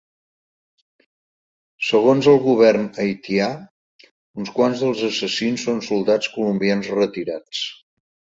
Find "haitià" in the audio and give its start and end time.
3.03-3.51